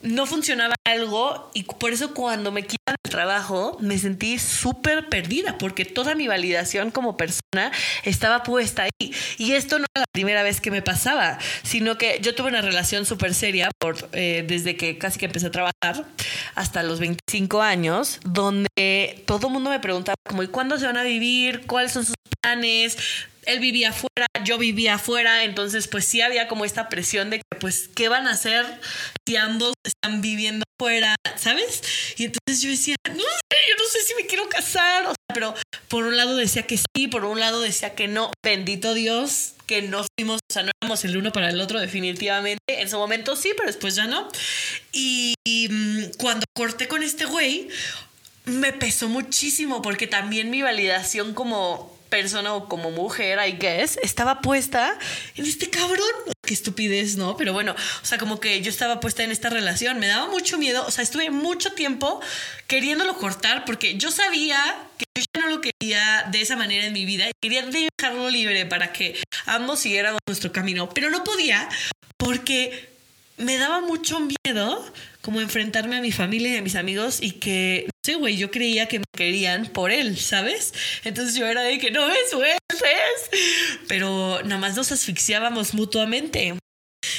no 0.06 0.26
funcionaba 0.28 0.76
algo 0.86 1.50
y 1.54 1.64
por 1.64 1.92
eso 1.92 2.14
cuando 2.14 2.52
me 2.52 2.64
quitan 2.64 2.96
el 3.04 3.12
trabajo 3.12 3.78
me 3.82 3.98
sentí 3.98 4.38
súper 4.38 5.10
perdida 5.10 5.58
porque 5.58 5.84
toda 5.84 6.16
mi 6.16 6.28
validación 6.28 6.92
como 6.92 7.18
persona 7.18 7.72
estaba 8.04 8.44
puesta 8.44 8.84
ahí. 8.84 9.14
Y 9.38 9.54
esto 9.54 9.80
no 9.80 9.86
era 9.96 10.02
la 10.02 10.12
primera 10.12 10.44
vez 10.44 10.62
que 10.62 10.72
me 10.72 10.82
pasaba, 10.82 11.40
sino 11.64 11.98
que 11.98 12.20
yo 12.22 12.36
tuve 12.36 12.50
una 12.50 12.62
relación 12.62 13.06
súper 13.06 13.34
seria 13.34 13.72
por, 13.80 14.10
eh, 14.14 14.46
desde 14.48 14.78
que 14.78 14.98
casi 14.98 15.20
que 15.20 15.26
empecé 15.26 15.48
a 15.48 15.52
trabajar 15.52 16.06
hasta 16.54 16.84
los 16.84 17.00
25 17.00 17.62
años, 17.62 18.20
donde 18.36 19.24
todo 19.26 19.48
el 19.48 19.54
mundo 19.54 19.72
me 19.72 19.80
preguntaba 19.80 20.16
como, 20.28 20.44
¿y 20.44 20.48
cuándo 20.48 20.78
se 20.78 20.86
van 20.86 20.98
a 20.98 21.04
vivir? 21.04 21.66
¿Cuáles 21.66 21.94
son 21.94 22.06
sus 22.06 22.16
planes? 22.42 22.98
él 23.46 23.60
vivía 23.60 23.90
afuera, 23.90 24.28
yo 24.44 24.58
vivía 24.58 24.96
afuera, 24.96 25.44
entonces 25.44 25.88
pues 25.88 26.06
sí 26.06 26.22
había 26.22 26.48
como 26.48 26.66
esta 26.66 26.90
presión 26.90 27.30
de 27.30 27.38
que 27.38 27.60
pues 27.60 27.90
qué 27.96 28.10
van 28.10 28.28
a 28.28 28.32
hacer 28.32 28.66
si 29.28 29.36
ambos 29.36 29.74
están 29.84 30.22
viviendo 30.22 30.64
afuera, 30.78 31.16
¿sabes? 31.36 31.82
Y 32.18 32.26
entonces 32.26 32.62
yo 32.62 32.70
decía, 32.70 32.96
no 33.08 33.16
sé, 33.16 33.58
yo 33.70 33.76
no 33.78 33.86
sé 33.92 34.00
si 34.06 34.16
me 34.16 34.28
quiero 34.28 34.50
casar, 34.50 35.04
o 35.04 35.10
sea, 35.10 35.34
pero 35.34 35.56
por 35.88 36.06
un 36.06 36.18
lado 36.18 36.36
decía 36.36 36.64
que 36.64 36.78
sí, 36.78 37.08
por 37.08 37.26
un 37.26 37.40
lado 37.40 37.62
decía 37.62 37.96
que 37.96 38.08
no, 38.08 38.32
bendito 38.44 38.94
Dios 38.94 39.54
que 39.66 39.82
no 39.82 40.06
fuimos, 40.18 40.42
o 40.48 40.54
sea, 40.54 40.64
no 40.64 40.72
éramos 40.80 41.04
el 41.06 41.18
uno 41.18 41.32
para 41.32 41.50
el 41.50 41.60
otro 41.60 41.80
definitivamente, 41.80 42.60
en 42.68 42.90
su 42.90 42.98
momento 42.98 43.36
sí, 43.36 43.52
pero 43.56 43.68
después 43.68 43.96
ya 43.96 44.06
no. 44.06 44.30
Y, 44.92 45.34
y 45.44 45.70
mm, 45.70 46.12
cuando 46.18 46.46
corté 46.54 46.88
con 46.88 47.02
este 47.02 47.26
güey, 47.26 47.70
me 48.46 48.74
pesó 48.74 49.10
muchísimo 49.10 49.82
porque 49.82 50.08
también 50.08 50.50
mi 50.50 50.62
validación 50.62 51.34
como 51.34 51.96
persona 52.10 52.54
o 52.54 52.70
como 52.70 52.92
mujer, 52.92 53.40
I 53.46 53.54
guess, 53.54 54.00
estaba 54.02 54.42
puesta 54.42 54.98
en 55.36 55.46
este 55.46 55.70
cabrón. 55.70 56.06
Qué 56.46 56.54
estupidez, 56.54 57.18
¿no? 57.18 57.36
Pero 57.36 57.54
bueno, 57.54 57.74
o 57.74 58.06
sea, 58.06 58.18
como 58.18 58.40
que 58.40 58.62
yo 58.62 58.70
estaba 58.70 59.00
puesta 59.00 59.24
en 59.24 59.32
esta 59.32 59.50
relación, 59.50 60.00
me 60.00 60.08
daba 60.08 60.28
mucho 60.28 60.58
miedo, 60.58 60.86
o 60.86 60.92
sea, 60.92 61.04
estuve 61.04 61.30
mucho 61.32 61.74
tiempo 61.74 62.22
queriéndolo 62.68 63.18
cortar 63.18 63.66
porque 63.66 63.98
yo 63.98 64.12
sabía 64.12 64.58
que 64.98 65.06
yo 65.16 65.26
ya 65.36 65.42
no 65.42 65.50
lo 65.50 65.62
quería 65.62 66.26
de 66.32 66.42
esa 66.42 66.56
manera 66.56 66.86
en 66.86 66.94
mi 66.94 67.06
vida 67.06 67.28
y 67.28 67.32
quería 67.42 67.64
dejarlo 67.64 68.30
libre 68.30 68.66
para 68.66 68.94
que 68.94 69.20
ambos 69.48 69.80
siguiéramos 69.80 70.20
nuestro 70.28 70.52
camino, 70.52 70.90
pero 70.90 71.10
no 71.10 71.24
podía 71.24 71.68
porque 72.18 72.90
me 73.38 73.58
daba 73.58 73.82
mucho 73.82 74.20
miedo 74.20 74.86
como 75.26 75.42
enfrentarme 75.42 75.96
a 75.96 76.02
mi 76.02 76.12
familia 76.12 76.54
y 76.54 76.58
a 76.58 76.62
mis 76.62 76.76
amigos 76.76 77.18
y 77.20 77.32
que, 77.32 77.86
no 77.88 77.92
sé, 78.06 78.14
güey, 78.14 78.38
yo 78.38 78.52
creía 78.52 78.88
que 78.88 79.00
me 79.00 79.06
querían 79.12 79.66
por 79.66 79.90
él, 79.90 80.20
¿sabes? 80.20 80.72
Entonces 81.04 81.34
yo 81.34 81.48
era 81.48 81.64
de 81.64 81.80
que 81.80 81.90
no 81.90 82.08
me 82.08 82.14
sueltes, 82.30 82.62
pero 83.88 84.40
nada 84.44 84.62
más 84.62 84.76
nos 84.76 84.92
asfixiábamos 84.92 85.74
mutuamente. 85.74 86.54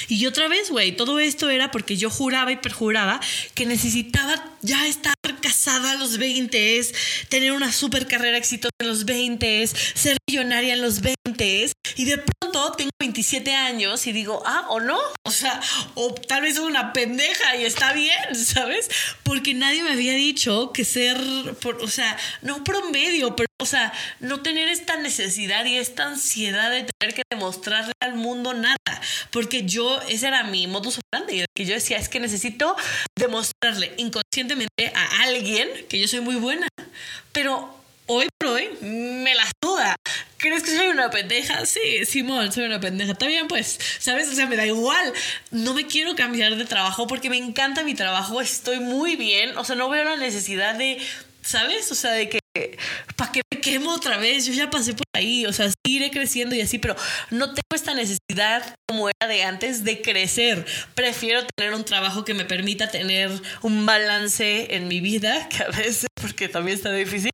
Y 0.07 0.25
otra 0.25 0.47
vez, 0.47 0.71
güey, 0.71 0.95
todo 0.95 1.19
esto 1.19 1.49
era 1.49 1.69
porque 1.69 1.97
yo 1.97 2.09
juraba 2.09 2.49
y 2.53 2.55
perjuraba 2.55 3.19
que 3.53 3.65
necesitaba 3.65 4.41
ya 4.61 4.87
estar 4.87 5.16
a 5.67 5.95
los 5.95 6.17
20, 6.17 6.81
tener 7.29 7.51
una 7.51 7.71
super 7.71 8.07
carrera 8.07 8.37
exitosa 8.37 8.71
en 8.79 8.87
los 8.87 9.05
20, 9.05 9.67
ser 9.67 10.17
millonaria 10.29 10.73
en 10.73 10.81
los 10.81 11.01
20 11.01 11.17
y 11.95 12.05
de 12.05 12.17
pronto 12.17 12.71
tengo 12.73 12.91
27 12.99 13.53
años 13.53 14.07
y 14.07 14.13
digo, 14.13 14.41
ah, 14.45 14.65
o 14.69 14.79
no, 14.79 14.97
o 15.23 15.31
sea, 15.31 15.59
o 15.95 16.13
tal 16.13 16.41
vez 16.41 16.55
soy 16.55 16.65
una 16.65 16.93
pendeja 16.93 17.55
y 17.57 17.65
está 17.65 17.93
bien, 17.93 18.35
¿sabes? 18.35 18.89
Porque 19.23 19.53
nadie 19.53 19.83
me 19.83 19.91
había 19.91 20.13
dicho 20.13 20.71
que 20.71 20.85
ser, 20.85 21.17
por, 21.61 21.83
o 21.83 21.87
sea, 21.87 22.17
no 22.41 22.63
promedio, 22.63 23.35
pero, 23.35 23.47
o 23.59 23.65
sea, 23.65 23.91
no 24.19 24.41
tener 24.41 24.69
esta 24.69 24.97
necesidad 24.97 25.65
y 25.65 25.77
esta 25.77 26.05
ansiedad 26.05 26.71
de 26.71 26.87
tener 26.97 27.13
que 27.13 27.23
demostrarle 27.29 27.93
al 27.99 28.15
mundo 28.15 28.53
nada, 28.53 28.77
porque 29.31 29.63
yo, 29.63 30.01
ese 30.03 30.27
era 30.27 30.43
mi 30.43 30.67
modus 30.67 30.99
operandi, 30.99 31.45
que 31.55 31.65
yo 31.65 31.73
decía, 31.73 31.97
es 31.97 32.09
que 32.09 32.19
necesito 32.19 32.75
demostrarle 33.15 33.93
inconscientemente 33.97 34.91
a 34.93 35.23
alguien 35.23 35.69
que 35.89 35.99
yo 35.99 36.07
soy 36.07 36.21
muy 36.21 36.35
buena, 36.35 36.67
pero 37.31 37.77
hoy 38.07 38.27
por 38.37 38.49
hoy 38.49 38.69
me 38.81 39.35
la 39.35 39.45
duda. 39.61 39.95
¿Crees 40.37 40.63
que 40.63 40.75
soy 40.75 40.87
una 40.87 41.09
pendeja? 41.09 41.65
Sí, 41.65 42.05
Simón, 42.05 42.51
soy 42.51 42.65
una 42.65 42.79
pendeja. 42.79 43.11
Está 43.11 43.27
bien, 43.27 43.47
pues, 43.47 43.79
¿sabes? 43.99 44.29
O 44.29 44.33
sea, 44.33 44.47
me 44.47 44.55
da 44.55 44.65
igual. 44.65 45.13
No 45.51 45.73
me 45.73 45.87
quiero 45.87 46.15
cambiar 46.15 46.55
de 46.55 46.65
trabajo 46.65 47.07
porque 47.07 47.29
me 47.29 47.37
encanta 47.37 47.83
mi 47.83 47.95
trabajo. 47.95 48.41
Estoy 48.41 48.79
muy 48.79 49.15
bien. 49.15 49.57
O 49.57 49.63
sea, 49.63 49.75
no 49.75 49.89
veo 49.89 50.03
la 50.03 50.15
necesidad 50.15 50.75
de, 50.75 50.99
¿sabes? 51.41 51.91
O 51.91 51.95
sea, 51.95 52.11
de 52.11 52.29
que 52.29 52.39
¿para 53.15 53.31
qué 53.31 53.41
me 53.53 53.61
quemo 53.61 53.93
otra 53.93 54.17
vez? 54.17 54.45
Yo 54.45 54.53
ya 54.53 54.69
pasé 54.69 54.93
por 54.93 55.05
ahí, 55.13 55.45
o 55.45 55.53
sea, 55.53 55.71
iré 55.85 56.11
creciendo 56.11 56.55
y 56.55 56.61
así, 56.61 56.77
pero 56.79 56.95
no 57.31 57.47
tengo 57.47 57.73
esta 57.73 57.93
necesidad 57.93 58.75
como 58.87 59.09
era 59.09 59.27
de 59.27 59.43
antes 59.43 59.83
de 59.83 60.01
crecer. 60.01 60.65
Prefiero 60.95 61.45
tener 61.55 61.73
un 61.73 61.85
trabajo 61.85 62.25
que 62.25 62.33
me 62.33 62.45
permita 62.45 62.89
tener 62.89 63.31
un 63.61 63.85
balance 63.85 64.75
en 64.75 64.87
mi 64.87 65.01
vida, 65.01 65.49
que 65.55 65.63
a 65.63 65.67
veces, 65.67 66.07
porque 66.21 66.49
también 66.49 66.77
está 66.77 66.91
difícil, 66.91 67.31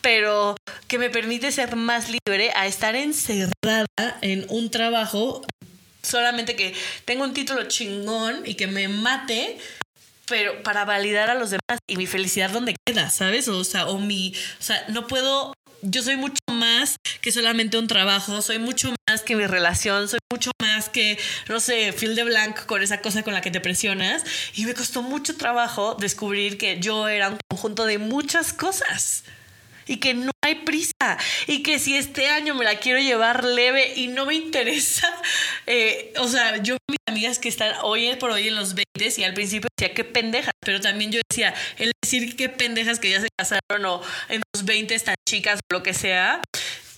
pero 0.00 0.56
que 0.88 0.98
me 0.98 1.10
permite 1.10 1.52
ser 1.52 1.76
más 1.76 2.08
libre 2.10 2.50
a 2.54 2.66
estar 2.66 2.94
encerrada 2.94 3.86
en 4.20 4.46
un 4.48 4.70
trabajo 4.70 5.42
solamente 6.02 6.54
que 6.54 6.74
tengo 7.04 7.24
un 7.24 7.32
título 7.32 7.64
chingón 7.64 8.42
y 8.44 8.54
que 8.54 8.66
me 8.66 8.88
mate 8.88 9.58
pero 10.26 10.62
para 10.62 10.84
validar 10.84 11.30
a 11.30 11.34
los 11.34 11.50
demás 11.50 11.78
y 11.86 11.96
mi 11.96 12.06
felicidad 12.06 12.50
donde 12.50 12.76
queda, 12.86 13.10
¿sabes? 13.10 13.48
O 13.48 13.64
sea, 13.64 13.86
o 13.86 13.98
mi, 13.98 14.34
o 14.58 14.62
sea, 14.62 14.84
no 14.88 15.06
puedo, 15.06 15.54
yo 15.82 16.02
soy 16.02 16.16
mucho 16.16 16.40
más 16.50 16.96
que 17.20 17.32
solamente 17.32 17.78
un 17.78 17.86
trabajo, 17.86 18.40
soy 18.42 18.58
mucho 18.58 18.94
más 19.08 19.22
que 19.22 19.36
mi 19.36 19.46
relación, 19.46 20.08
soy 20.08 20.20
mucho 20.30 20.50
más 20.60 20.88
que, 20.88 21.18
no 21.48 21.60
sé, 21.60 21.92
fil 21.92 22.14
de 22.16 22.24
blanco 22.24 22.62
con 22.66 22.82
esa 22.82 23.00
cosa 23.00 23.22
con 23.22 23.34
la 23.34 23.40
que 23.40 23.50
te 23.50 23.60
presionas 23.60 24.24
y 24.54 24.64
me 24.64 24.74
costó 24.74 25.02
mucho 25.02 25.36
trabajo 25.36 25.96
descubrir 25.98 26.58
que 26.58 26.80
yo 26.80 27.08
era 27.08 27.28
un 27.28 27.38
conjunto 27.48 27.84
de 27.84 27.98
muchas 27.98 28.52
cosas 28.52 29.24
y 29.86 29.98
que 29.98 30.14
no 30.14 30.30
hay 30.42 30.56
prisa 30.56 31.18
y 31.46 31.62
que 31.62 31.78
si 31.78 31.96
este 31.96 32.28
año 32.28 32.54
me 32.54 32.64
la 32.64 32.76
quiero 32.76 32.98
llevar 33.00 33.44
leve 33.44 33.92
y 33.96 34.08
no 34.08 34.24
me 34.26 34.34
interesa, 34.34 35.12
eh, 35.66 36.12
o 36.18 36.28
sea, 36.28 36.62
yo 36.62 36.76
mis 36.88 36.98
amigas 37.06 37.38
que 37.38 37.48
están 37.48 37.74
hoy 37.82 38.14
por 38.16 38.30
hoy 38.30 38.48
en 38.48 38.56
los 38.56 38.74
20 38.74 38.83
y 38.96 39.24
al 39.24 39.34
principio 39.34 39.68
decía 39.76 39.92
qué 39.92 40.04
pendejas, 40.04 40.54
pero 40.60 40.80
también 40.80 41.10
yo 41.10 41.20
decía, 41.28 41.52
el 41.78 41.90
decir 42.00 42.36
qué 42.36 42.48
pendejas 42.48 43.00
que 43.00 43.10
ya 43.10 43.20
se 43.20 43.28
casaron 43.36 43.84
o 43.86 44.00
en 44.28 44.40
los 44.54 44.64
20 44.64 44.94
están 44.94 45.16
chicas 45.28 45.58
o 45.58 45.74
lo 45.74 45.82
que 45.82 45.94
sea, 45.94 46.40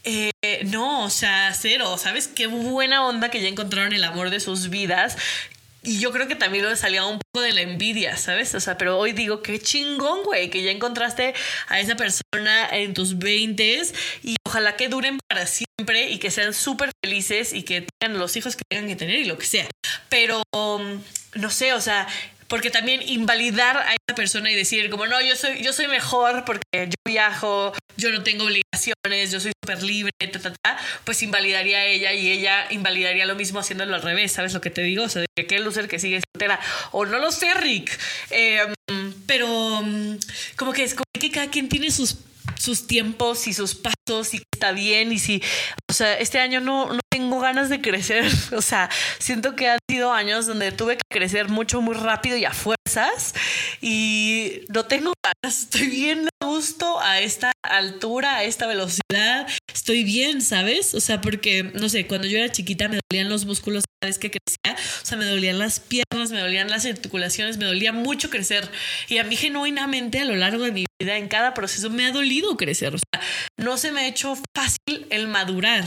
eh, 0.05 0.31
no, 0.67 1.05
o 1.05 1.11
sea, 1.11 1.55
cero, 1.59 1.97
¿sabes? 1.97 2.29
Qué 2.29 2.49
buena 2.49 3.07
onda 3.07 3.31
que 3.31 3.41
ya 3.41 3.49
encontraron 3.49 3.95
el 3.95 4.05
amor 4.05 4.29
de 4.29 4.41
sus 4.41 4.69
vidas, 4.69 5.17
y 5.87 6.01
yo 6.01 6.11
creo 6.11 6.27
que 6.27 6.35
también 6.35 6.65
lo 6.65 6.75
salía 6.75 7.05
un 7.05 7.21
poco 7.21 7.45
de 7.45 7.53
la 7.53 7.61
envidia, 7.61 8.17
¿sabes? 8.17 8.55
O 8.57 8.61
sea, 8.61 8.77
pero 8.77 8.99
hoy 8.99 9.13
digo, 9.13 9.41
qué 9.41 9.61
chingón, 9.61 10.25
güey, 10.25 10.51
que 10.51 10.63
ya 10.63 10.73
encontraste 10.73 11.33
a 11.69 11.79
esa 11.79 11.95
persona 11.95 12.69
en 12.73 12.93
tus 12.93 13.19
20 13.19 13.83
y 14.25 14.35
ojalá 14.45 14.77
que 14.77 14.89
duren 14.89 15.19
para 15.29 15.47
siempre 15.47 16.11
y 16.11 16.19
que 16.19 16.33
sean 16.33 16.53
súper 16.55 16.91
felices 17.05 17.53
y 17.53 17.63
que 17.63 17.87
tengan 18.01 18.19
los 18.19 18.37
hijos 18.37 18.57
que 18.57 18.65
tengan 18.69 18.89
que 18.89 18.97
tener 18.97 19.21
y 19.21 19.25
lo 19.27 19.39
que 19.39 19.47
sea. 19.47 19.69
Pero, 20.09 20.43
um, 20.53 21.01
no 21.35 21.51
sé, 21.51 21.73
o 21.73 21.81
sea, 21.81 22.07
porque 22.49 22.71
también 22.71 23.03
invalidar 23.03 23.77
a 23.77 23.93
esa 23.93 24.15
persona 24.15 24.51
y 24.51 24.55
decir 24.55 24.89
como 24.91 25.07
no, 25.07 25.21
yo 25.21 25.35
soy, 25.37 25.63
yo 25.63 25.73
soy 25.73 25.89
mejor 25.89 26.45
porque 26.45 26.63
yo 26.73 26.95
viajo, 27.05 27.73
yo 27.97 28.11
no 28.13 28.23
tengo 28.23 28.45
obligaciones, 28.45 29.31
yo 29.31 29.41
soy 29.41 29.53
súper 29.63 29.83
libre, 29.83 30.13
pues 31.05 31.23
invalidaría 31.23 31.79
a 31.79 31.87
ella 31.87 32.13
y 32.13 32.31
ella 32.31 32.67
invalidaría 32.71 33.27
lo 33.27 33.35
mismo 33.35 33.59
haciéndolo 33.59 33.95
al 33.95 34.03
revés, 34.03 34.33
¿sabes 34.33 34.55
lo 34.55 34.61
que 34.61 34.71
te 34.71 34.83
digo? 34.83 35.05
O 35.05 35.09
sea, 35.09 35.23
de 35.23 35.47
que 35.47 35.59
loser 35.59 35.89
que 35.89 35.99
sigue 35.99 36.21
soltera, 36.33 36.61
o 36.93 37.05
no 37.05 37.19
lo 37.19 37.33
sé, 37.33 37.53
Rick, 37.55 37.99
em, 38.31 38.75
pero 39.27 39.83
mm, 39.83 40.19
como 40.57 40.73
que 40.73 40.85
es 40.85 40.95
como 40.95 41.07
que 41.19 41.31
cada 41.31 41.51
quien 41.51 41.69
tiene 41.69 41.91
sus 41.91 42.19
sus 42.59 42.87
tiempos 42.87 43.47
y 43.49 43.53
sus 43.53 43.75
pasos 43.75 43.96
y 44.09 44.43
está 44.55 44.71
bien 44.71 45.11
y 45.11 45.19
si, 45.19 45.43
o 45.91 45.93
sea, 45.93 46.15
este 46.15 46.39
año 46.39 46.61
no, 46.61 46.93
no 46.93 47.01
tengo 47.11 47.41
ganas 47.41 47.69
de 47.69 47.81
crecer, 47.81 48.25
o 48.57 48.63
sea, 48.63 48.89
siento 49.19 49.57
que 49.57 49.69
han 49.69 49.79
sido 49.91 50.13
años 50.13 50.47
donde 50.47 50.71
tuve 50.71 50.97
que 50.97 51.03
crecer 51.11 51.49
mucho, 51.49 51.81
muy 51.81 51.95
rápido 51.95 52.37
y 52.37 52.45
a 52.45 52.53
fuerzas 52.53 53.35
y 53.81 54.61
no 54.69 54.85
tengo 54.85 55.13
ganas, 55.25 55.63
estoy 55.63 55.89
bien 55.89 56.29
a 56.41 56.47
gusto 56.47 57.01
a 57.01 57.21
esta 57.21 57.51
altura, 57.63 58.37
a 58.37 58.45
esta 58.45 58.69
velocidad, 58.69 59.49
estoy 59.75 60.05
bien, 60.05 60.41
¿sabes? 60.41 60.95
O 60.95 61.01
sea, 61.01 61.21
porque, 61.21 61.65
no 61.75 61.89
sé, 61.89 62.07
cuando 62.07 62.29
yo 62.29 62.39
era 62.39 62.53
chiquita 62.53 62.89
me 62.89 63.01
dolían 63.11 63.29
los 63.29 63.45
músculos 63.45 63.85
cada 64.01 64.11
vez 64.11 64.19
que 64.19 64.31
crecía, 64.31 64.81
o 65.03 65.05
sea, 65.05 65.19
me 65.19 65.25
dolían 65.25 65.59
las 65.59 65.81
piernas, 65.81 66.31
me 66.31 66.39
dolían 66.39 66.71
las 66.71 66.87
articulaciones, 66.87 67.57
me 67.59 67.65
dolía 67.65 67.93
mucho 67.93 68.31
crecer. 68.31 68.71
Y 69.09 69.19
a 69.19 69.25
mí 69.25 69.37
genuinamente 69.37 70.21
a 70.21 70.25
lo 70.25 70.37
largo 70.37 70.65
de 70.65 70.73
mi 70.73 70.87
vida, 71.01 71.17
en 71.17 71.29
cada 71.29 71.55
proceso 71.55 71.91
me 71.91 72.07
ha 72.07 72.13
dolido 72.13 72.57
crecer, 72.57 72.95
no 73.57 73.77
se 73.77 73.93
me 73.93 74.03
ha 74.03 74.07
hecho 74.09 74.37
fácil 74.55 75.07
el 75.11 75.29
madurar. 75.29 75.85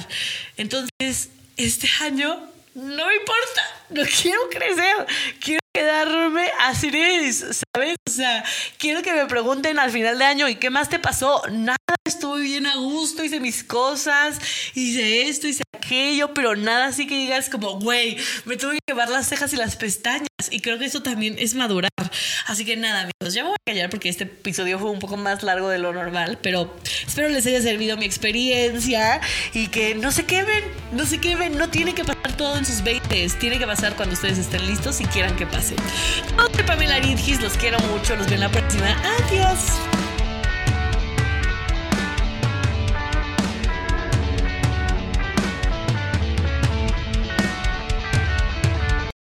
Entonces, 0.58 1.30
este 1.58 1.90
año 2.02 2.50
no 2.76 3.08
me 3.08 3.16
importa, 3.16 3.62
no 3.90 4.04
quiero 4.22 4.40
crecer, 4.50 5.08
quiero 5.40 5.60
quedarme 5.74 6.50
así, 6.62 6.90
¿sabes? 7.34 7.96
O 8.08 8.12
sea, 8.12 8.44
quiero 8.78 9.02
que 9.02 9.14
me 9.14 9.26
pregunten 9.26 9.80
al 9.80 9.92
final 9.92 10.18
de 10.18 10.26
año, 10.26 10.50
¿y 10.50 10.56
qué 10.56 10.70
más 10.70 10.90
te 10.90 11.00
pasó? 11.00 11.42
Nada, 11.50 11.78
estuve 12.06 12.42
bien 12.42 12.66
a 12.66 12.76
gusto, 12.76 13.24
hice 13.24 13.40
mis 13.40 13.64
cosas, 13.64 14.40
hice 14.76 15.30
esto, 15.30 15.48
hice 15.48 15.64
aquello, 15.80 16.34
pero 16.34 16.56
nada 16.56 16.88
así 16.88 17.08
que 17.08 17.18
digas 17.18 17.50
como, 17.50 17.80
güey, 17.80 18.18
me 18.46 18.58
tuve 18.58 18.74
que 18.74 18.80
llevar 18.88 19.10
las 19.10 19.28
cejas 19.28 19.52
y 19.54 19.56
las 19.56 19.76
pestañas. 19.76 20.28
Y 20.52 20.62
creo 20.62 20.78
que 20.78 20.86
eso 20.86 21.02
también 21.02 21.36
es 21.38 21.56
madurar. 21.56 21.92
Así 22.48 22.66
que 22.66 22.78
nada, 22.78 23.02
amigos, 23.02 23.34
ya 23.34 23.44
me 23.44 23.50
voy 23.50 23.58
a 23.60 23.72
callar 23.72 23.90
porque 23.90 24.10
este 24.10 24.24
episodio 24.26 24.80
fue 24.80 24.90
un 24.90 25.00
poco 25.00 25.18
más 25.18 25.44
largo 25.44 25.70
de 25.70 25.80
lo 25.80 25.94
normal, 25.94 26.38
pero 26.42 26.74
espero 27.06 27.30
les 27.30 27.46
haya 27.46 27.62
servido 27.62 27.98
mi 27.98 28.06
experiencia 28.06 29.22
y 29.54 29.68
que 29.68 29.96
no 29.96 30.12
se 30.12 30.26
quemen, 30.26 30.64
no 30.94 31.06
se 31.06 31.20
quemen, 31.20 31.58
no 31.58 31.70
tiene 31.70 31.94
que 31.94 32.04
pasar 32.04 32.36
todo 32.38 32.58
en 32.58 32.66
sus 32.66 32.84
20, 32.84 33.28
tiene 33.40 33.60
que 33.60 33.66
pasar 33.66 33.96
cuando 33.96 34.14
ustedes 34.14 34.38
estén 34.38 34.66
listos 34.66 35.02
y 35.02 35.06
quieran 35.06 35.36
que 35.36 35.46
pase. 35.46 35.76
Yo 36.38 36.48
soy 36.54 36.64
Pamela 36.64 37.00
Ridgis, 37.00 37.42
los 37.42 37.54
quiero 37.58 37.80
mucho, 37.80 38.16
los 38.16 38.28
veo 38.28 38.36
en 38.36 38.42
la 38.42 38.50
próxima. 38.50 38.96
Adiós. 39.28 40.09